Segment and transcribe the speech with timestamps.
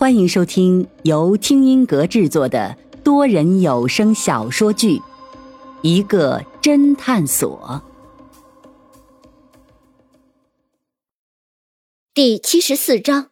[0.00, 4.96] 欢迎收听由听音阁制作的多人有声小说剧
[5.82, 7.82] 《一个侦探所》
[12.14, 13.28] 第七十四章：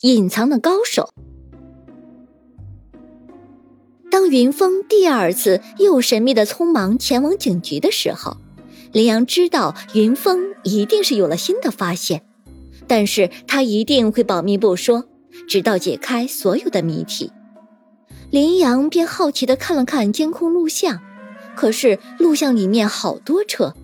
[0.00, 1.10] 隐藏的高手。
[4.10, 8.38] 当云峰第二次又神秘的匆忙前往警局的时候，
[8.90, 12.24] 林阳知道云峰一定是有了新的发现，
[12.86, 15.04] 但是他一定会保密不说。
[15.48, 17.32] 直到解开所有的谜题，
[18.30, 21.00] 林阳便好奇的看了看监控录像，
[21.54, 23.74] 可是录像里面好多车，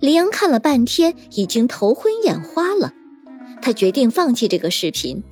[0.00, 2.92] 林阳看了半天，已经头昏眼花了。
[3.60, 5.22] 他决定放弃这个视频，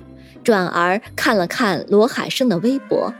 [0.43, 3.13] 转而看了看罗海生的微博。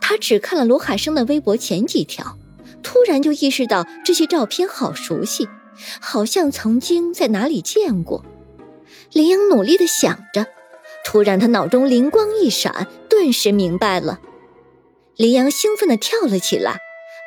[0.00, 2.38] 他只看了罗海生的微博前几条，
[2.82, 5.48] 突然就意识到这些照片好熟悉，
[6.00, 8.24] 好像曾经在哪里见过。
[9.12, 10.46] 林阳努力的想着。
[11.04, 14.18] 突然，他脑中灵光一闪，顿时明白了。
[15.16, 16.78] 林阳兴奋地跳了起来，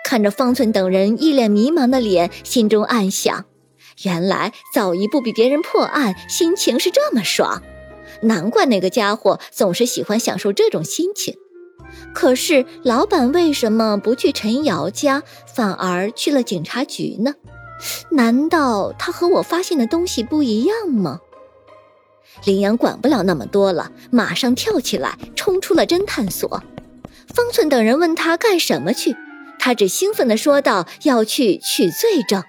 [0.03, 3.45] 看着方寸等人一脸迷茫的脸，心中暗想：
[4.03, 7.61] 原来早一步比别人破案，心情是这么爽。
[8.23, 11.35] 难怪那个家伙总是喜欢享受这种心情。
[12.13, 17.35] 可是，老板为什么不去陈瑶家，反而去了警察局呢？
[18.09, 21.19] 难道他和我发现的东西不一样吗？
[22.45, 26.63] 林阳管不了那么多了，马上跳起来，冲出了侦探所。
[27.33, 29.15] 方寸等人问他干什么去，
[29.59, 32.43] 他只兴奋地说道：“要去取罪证。”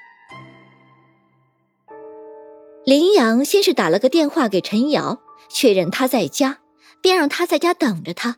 [2.87, 6.59] 林阳先是打了个电话给陈瑶，确认他在家，
[7.03, 8.37] 便让他在家等着他，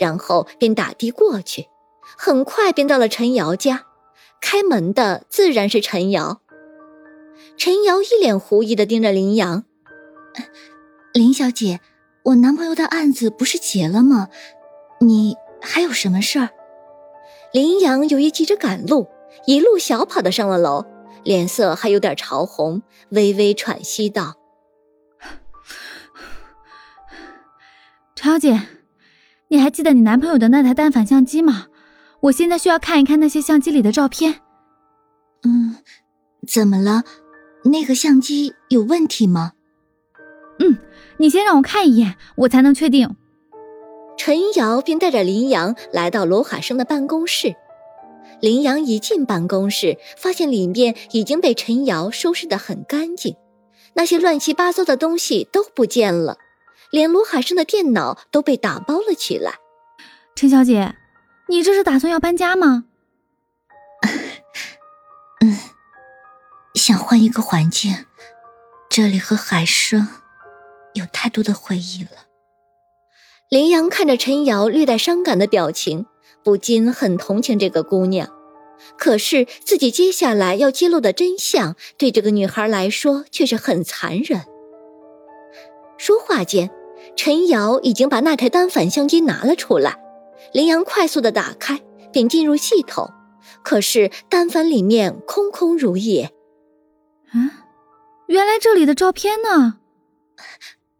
[0.00, 1.66] 然后便打的过去。
[2.16, 3.84] 很快便到了陈瑶家，
[4.40, 6.40] 开门的自然是陈瑶。
[7.56, 9.64] 陈瑶一脸狐疑地盯着林阳。
[11.12, 11.80] 林小姐，
[12.22, 14.28] 我男朋友的案子不是结了吗？
[15.00, 16.48] 你还有什么事儿？
[17.52, 19.08] 林阳由于急着赶路，
[19.46, 20.86] 一路小跑的上了楼，
[21.22, 22.80] 脸色还有点潮红，
[23.10, 24.36] 微微喘息道
[28.16, 28.62] ：“陈小姐，
[29.48, 31.66] 你还记得你男朋友的那台单反相机吗？
[32.20, 34.40] 我现在需要看一看那些相机里的照片。
[35.44, 35.76] ”“嗯，
[36.48, 37.04] 怎么了？
[37.64, 39.52] 那个相机有问题吗
[40.62, 40.78] ？”“嗯。”
[41.18, 43.16] 你先让我看一眼，我才能确定。
[44.16, 47.54] 陈瑶便带着林阳来到罗海生的办公室。
[48.40, 53.36] 林阳一进办公室，发现里面已经被陈瑶收拾得很干净，
[53.94, 56.38] 那些乱七八糟的东西都不见了，
[56.90, 59.54] 连罗海生的电脑都被打包了起来。
[60.34, 60.96] 陈小姐，
[61.48, 62.84] 你这是打算要搬家吗？
[65.40, 65.58] 嗯，
[66.74, 68.06] 想换一个环境，
[68.88, 70.08] 这里和海生。
[70.94, 72.26] 有太多的回忆了。
[73.48, 76.06] 林阳看着陈瑶略带伤感的表情，
[76.42, 78.28] 不禁很同情这个姑娘。
[78.98, 84.42] 可是自己接下来要揭露的真相，对这个女孩来说却是很残忍。
[85.98, 86.70] 说话间，
[87.14, 89.98] 陈瑶已经把那台单反相机拿了出来。
[90.52, 91.80] 林阳快速的打开，
[92.12, 93.10] 并进入系统。
[93.62, 96.32] 可是单反里面空空如也。
[97.32, 97.68] 啊，
[98.26, 99.78] 原来这里的照片呢？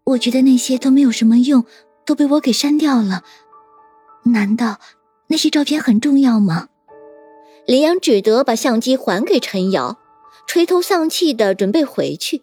[0.04, 1.64] 我觉得那些都没有什么用，
[2.04, 3.22] 都被我给删掉了。
[4.24, 4.78] 难道
[5.28, 6.68] 那些照片很重要吗？
[7.66, 9.98] 林阳只得把相机还给陈瑶，
[10.46, 12.42] 垂头丧气的准备回去。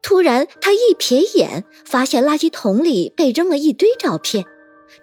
[0.00, 4.44] 突然，他一瞥眼，发现垃圾桶里被扔了一堆照片。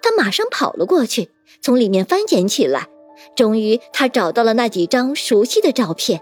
[0.02, 1.30] 他马上跑了过去，
[1.60, 2.88] 从里面翻捡起来。
[3.36, 6.20] 终于，他找到了那几张熟悉的照片，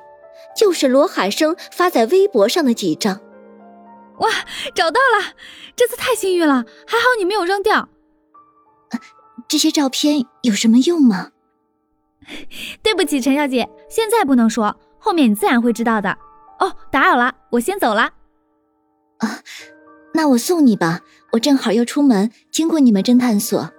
[0.57, 3.21] 就是罗海生发在微博上的几张。
[4.23, 4.31] 哇，
[4.75, 5.35] 找到了！
[5.77, 7.89] 这次太幸运了，还好你没有扔掉。
[9.49, 11.31] 这些照片有什么用吗？
[12.83, 16.17] 对不起，陈小姐，现在不能说，后面你自然会知道的。
[16.61, 18.13] 哦，打扰了，我先走了。
[19.19, 19.41] 啊，
[20.15, 21.01] 那我送你吧，
[21.33, 23.73] 我正好要出门，经过你们侦探所。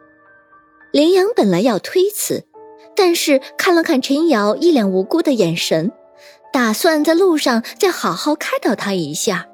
[0.92, 2.46] 林阳本来要推辞，
[2.96, 5.92] 但是看了看陈瑶一脸无辜的眼神，
[6.52, 9.48] 打算在路上再好好开导她一下。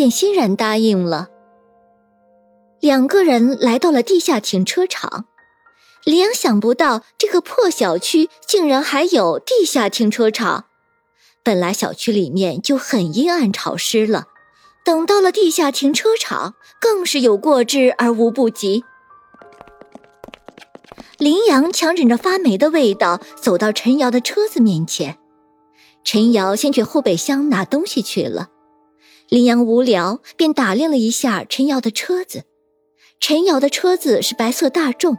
[0.00, 1.28] 便欣然答应了。
[2.80, 5.26] 两个人来到了地下停车场，
[6.04, 10.64] 李阳想不到这个破小区竟然还有地下停车场。
[11.42, 14.28] 本来小区里面就很阴暗潮湿了，
[14.86, 18.82] 等到了地下停车场，更是有过之而无不及。
[21.18, 25.18] 林阳强忍着发霉的味道走到陈瑶的车子面前，
[26.02, 28.48] 陈瑶先去后备箱拿东西去了。
[29.30, 32.46] 林阳无聊，便打量了一下陈瑶的车子。
[33.20, 35.18] 陈瑶的车子是白色大众。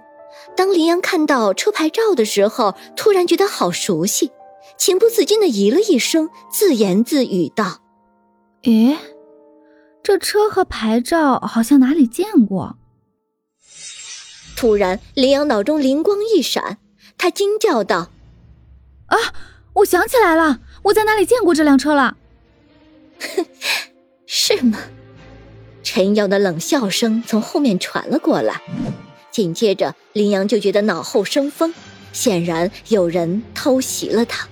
[0.54, 4.30] 当林阳看到车牌照的时候，突然觉得好熟悉，
[4.78, 7.80] 情不自禁的咦了一声，自言自语道
[8.64, 8.98] ：“诶，
[10.04, 12.76] 这车和牌照好像哪里见过。”
[14.58, 16.80] 突然，林阳脑中灵光一闪，
[17.18, 18.10] 他惊叫道
[19.08, 19.18] ：“啊，
[19.76, 22.18] 我想起来了，我在哪里见过这辆车了
[24.58, 24.80] ？”“是吗？”
[25.84, 28.62] 陈瑶的冷笑声从后面传了过来。
[29.32, 31.74] 紧接着，林阳就觉得脑后生风，
[32.12, 34.48] 显然有人偷袭了他。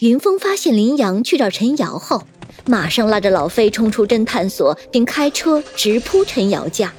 [0.00, 2.22] 云峰发现林阳去找陈瑶后，
[2.66, 6.92] 马上拉着老飞冲出侦探所，并开车直扑陈瑶家。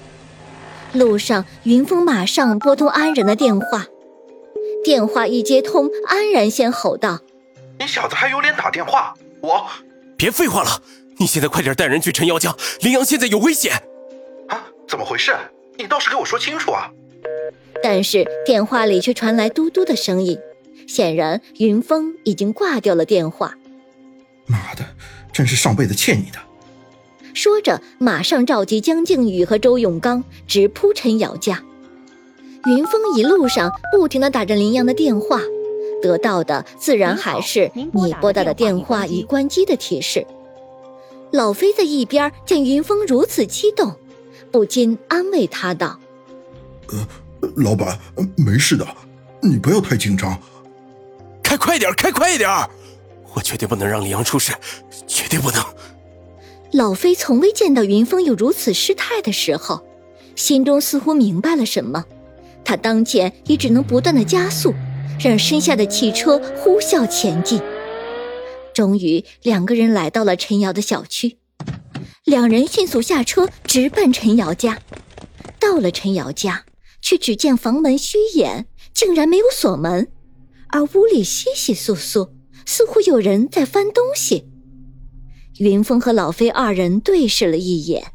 [0.93, 3.85] 路上，云峰马上拨通安然的电话，
[4.83, 7.19] 电话一接通，安然先吼道
[7.79, 9.13] ：“你小子还有脸打电话？
[9.41, 9.65] 我……
[10.17, 10.81] 别废话了，
[11.17, 13.73] 你现在快点带人去陈瑶家，林阳现在有危险。”
[14.49, 15.35] 啊怎么回事？
[15.77, 16.89] 你倒是给我说清楚啊！
[17.83, 20.39] 但是电话里却传来嘟嘟的声音，
[20.87, 23.53] 显然云峰已经挂掉了电话。
[24.47, 24.83] 妈的，
[25.31, 26.39] 真是上辈子欠你的！
[27.35, 31.63] 说着，马上召集江靖宇和周永刚直扑陈瑶家。
[32.65, 35.39] 云峰一路上不停的打着林阳的电话，
[36.01, 40.25] 得到的自然还是你拨打的电话已关机的提示。
[41.31, 43.95] 老飞在一边见云峰如此激动。
[44.49, 45.99] 不禁安慰他道
[46.87, 47.07] ：“呃，
[47.57, 47.99] 老板，
[48.37, 48.87] 没事的，
[49.41, 50.39] 你不要太紧张。
[51.43, 52.49] 开快点，开快点！
[53.35, 54.53] 我绝对不能让李阳出事，
[55.05, 55.61] 绝对不能。”
[56.71, 59.85] 老飞从未见到云峰有如此失态的时候，
[60.37, 62.05] 心中似乎明白了什么。
[62.63, 64.73] 他当前也只能不断的加速，
[65.19, 67.61] 让身下的汽车呼啸前进。
[68.73, 71.37] 终于，两个人来到了陈瑶的小区。
[72.23, 74.79] 两人迅速下车，直奔陈瑶家。
[75.59, 76.65] 到了陈瑶家，
[77.01, 80.07] 却只见房门虚掩，竟然没有锁门，
[80.69, 82.29] 而屋里稀稀疏疏，
[82.65, 84.45] 似乎有人在翻东西。
[85.59, 88.11] 云峰和老飞二人对视了一眼，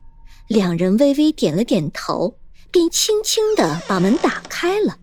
[0.47, 2.37] 两人微微点了点头，
[2.71, 4.99] 便轻轻的把门打开了，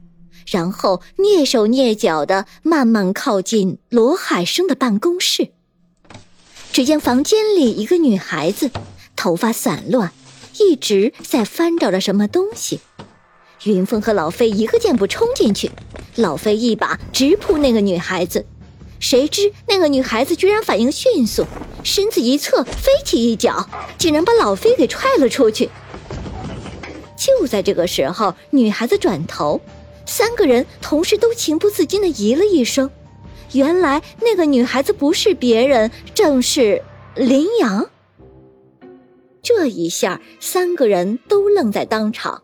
[0.52, 5.50] 然后蹑手蹑脚的慢慢靠近罗海生的办公室。
[6.72, 8.72] 只见房间里一个女孩子。
[9.16, 10.14] 头发散乱，
[10.62, 12.80] 一直在翻找着什么东西。
[13.66, 15.70] 云峰和老飞一个箭步冲进去，
[16.16, 18.46] 老飞一把直扑那个女孩子。
[18.98, 21.46] 谁知那个女孩子居然反应迅速，
[21.84, 23.68] 身子一侧飞起一脚，
[23.98, 25.70] 竟然把老飞给踹了出去。
[27.18, 29.60] 就在这个时候，女孩子转头，
[30.10, 32.90] 三个人同时都情不自禁的咦了一声。
[33.54, 36.82] 原来那个女孩子不是别人，正是
[37.16, 37.88] 林阳。
[39.44, 42.42] 这一下，三个人都愣在当场，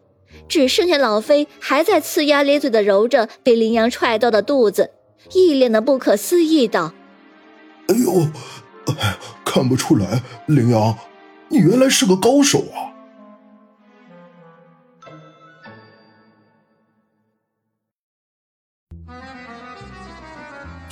[0.47, 4.91] 只剩下老飞还在呲牙咧嘴的揉着被林阳踹到的肚子，
[5.33, 6.94] 一脸的不可思议道
[7.89, 8.27] ：“哎呦，
[9.44, 10.95] 看不出来，林阳，
[11.50, 12.94] 你原来是个高手啊！”